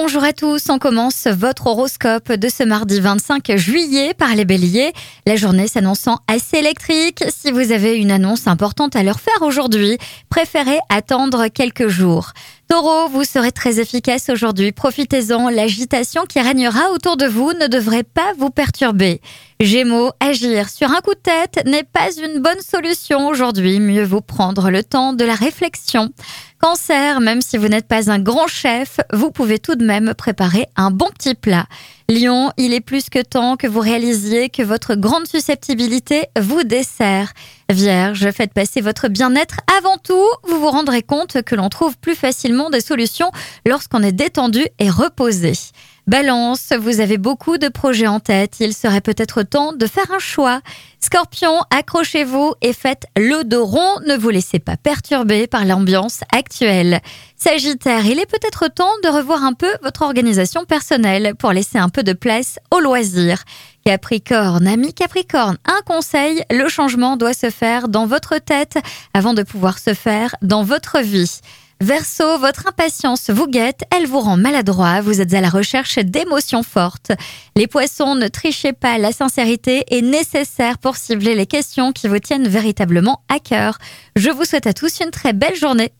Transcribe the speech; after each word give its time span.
bonjour 0.00 0.22
à 0.22 0.32
tous. 0.32 0.70
On 0.70 0.78
commence 0.78 1.26
votre 1.26 1.66
horoscope 1.66 2.32
de 2.32 2.48
ce 2.48 2.62
mardi 2.62 3.00
25 3.00 3.56
juillet 3.56 4.14
par 4.14 4.36
les 4.36 4.44
béliers. 4.44 4.92
La 5.26 5.34
journée 5.34 5.66
s'annonçant 5.66 6.20
assez 6.28 6.58
électrique. 6.58 7.24
Si 7.30 7.50
vous 7.50 7.72
avez 7.72 7.96
une 7.96 8.12
annonce 8.12 8.46
importante 8.46 8.94
à 8.94 9.02
leur 9.02 9.18
faire 9.18 9.42
aujourd'hui, 9.42 9.98
préférez 10.30 10.78
attendre 10.88 11.48
quelques 11.48 11.88
jours. 11.88 12.32
Taureau, 12.68 13.08
vous 13.08 13.24
serez 13.24 13.50
très 13.50 13.80
efficace 13.80 14.28
aujourd'hui. 14.28 14.72
Profitez-en. 14.72 15.48
L'agitation 15.48 16.24
qui 16.26 16.38
régnera 16.38 16.90
autour 16.92 17.16
de 17.16 17.24
vous 17.24 17.54
ne 17.54 17.66
devrait 17.66 18.02
pas 18.02 18.34
vous 18.36 18.50
perturber. 18.50 19.22
Gémeaux, 19.58 20.12
agir 20.20 20.68
sur 20.68 20.90
un 20.90 21.00
coup 21.00 21.14
de 21.14 21.20
tête 21.20 21.64
n'est 21.64 21.82
pas 21.82 22.10
une 22.22 22.40
bonne 22.40 22.60
solution 22.60 23.28
aujourd'hui. 23.28 23.80
Mieux 23.80 24.04
vaut 24.04 24.20
prendre 24.20 24.70
le 24.70 24.84
temps 24.84 25.14
de 25.14 25.24
la 25.24 25.34
réflexion. 25.34 26.10
Cancer, 26.60 27.20
même 27.20 27.40
si 27.40 27.56
vous 27.56 27.68
n'êtes 27.68 27.88
pas 27.88 28.10
un 28.10 28.18
grand 28.18 28.48
chef, 28.48 29.00
vous 29.14 29.30
pouvez 29.30 29.58
tout 29.58 29.74
de 29.74 29.86
même 29.86 30.12
préparer 30.12 30.66
un 30.76 30.90
bon 30.90 31.08
petit 31.16 31.34
plat. 31.34 31.64
Lion, 32.10 32.52
il 32.56 32.72
est 32.72 32.80
plus 32.80 33.10
que 33.10 33.20
temps 33.22 33.58
que 33.58 33.66
vous 33.66 33.80
réalisiez 33.80 34.48
que 34.48 34.62
votre 34.62 34.94
grande 34.94 35.26
susceptibilité 35.26 36.24
vous 36.40 36.64
dessert. 36.64 37.34
Vierge, 37.70 38.30
faites 38.30 38.54
passer 38.54 38.80
votre 38.80 39.08
bien-être 39.08 39.56
avant 39.78 39.98
tout. 39.98 40.26
Vous 40.44 40.58
vous 40.58 40.70
rendrez 40.70 41.02
compte 41.02 41.42
que 41.42 41.54
l'on 41.54 41.68
trouve 41.68 41.98
plus 41.98 42.14
facilement 42.14 42.70
des 42.70 42.80
solutions 42.80 43.30
lorsqu'on 43.66 44.02
est 44.02 44.12
détendu 44.12 44.64
et 44.78 44.88
reposé. 44.88 45.52
Balance, 46.08 46.72
vous 46.72 47.00
avez 47.00 47.18
beaucoup 47.18 47.58
de 47.58 47.68
projets 47.68 48.06
en 48.06 48.18
tête. 48.18 48.60
Il 48.60 48.72
serait 48.72 49.02
peut-être 49.02 49.42
temps 49.42 49.74
de 49.74 49.86
faire 49.86 50.10
un 50.10 50.18
choix. 50.18 50.62
Scorpion, 51.00 51.60
accrochez-vous 51.68 52.54
et 52.62 52.72
faites 52.72 53.04
le 53.14 53.42
rond. 53.58 54.00
Ne 54.06 54.16
vous 54.16 54.30
laissez 54.30 54.58
pas 54.58 54.78
perturber 54.78 55.46
par 55.46 55.66
l'ambiance 55.66 56.20
actuelle. 56.34 57.02
Sagittaire, 57.36 58.06
il 58.06 58.18
est 58.18 58.24
peut-être 58.24 58.68
temps 58.68 58.94
de 59.04 59.10
revoir 59.10 59.44
un 59.44 59.52
peu 59.52 59.70
votre 59.82 60.00
organisation 60.00 60.64
personnelle 60.64 61.34
pour 61.38 61.52
laisser 61.52 61.76
un 61.76 61.90
peu 61.90 62.02
de 62.02 62.14
place 62.14 62.58
au 62.70 62.80
loisir. 62.80 63.42
Capricorne, 63.84 64.66
ami 64.66 64.94
Capricorne, 64.94 65.58
un 65.66 65.82
conseil, 65.84 66.42
le 66.50 66.70
changement 66.70 67.18
doit 67.18 67.34
se 67.34 67.50
faire 67.50 67.86
dans 67.88 68.06
votre 68.06 68.38
tête 68.38 68.78
avant 69.12 69.34
de 69.34 69.42
pouvoir 69.42 69.78
se 69.78 69.92
faire 69.92 70.34
dans 70.40 70.62
votre 70.62 71.00
vie. 71.00 71.40
Verseau, 71.80 72.38
votre 72.38 72.66
impatience 72.66 73.30
vous 73.30 73.46
guette, 73.46 73.82
elle 73.96 74.08
vous 74.08 74.18
rend 74.18 74.36
maladroit, 74.36 75.00
vous 75.00 75.20
êtes 75.20 75.32
à 75.32 75.40
la 75.40 75.48
recherche 75.48 76.00
d'émotions 76.00 76.64
fortes. 76.64 77.12
Les 77.54 77.68
poissons, 77.68 78.16
ne 78.16 78.26
trichez 78.26 78.72
pas, 78.72 78.98
la 78.98 79.12
sincérité 79.12 79.84
est 79.88 80.02
nécessaire 80.02 80.78
pour 80.78 80.96
cibler 80.96 81.36
les 81.36 81.46
questions 81.46 81.92
qui 81.92 82.08
vous 82.08 82.18
tiennent 82.18 82.48
véritablement 82.48 83.22
à 83.28 83.38
cœur. 83.38 83.78
Je 84.16 84.30
vous 84.30 84.44
souhaite 84.44 84.66
à 84.66 84.72
tous 84.72 84.98
une 84.98 85.12
très 85.12 85.32
belle 85.32 85.54
journée. 85.54 85.92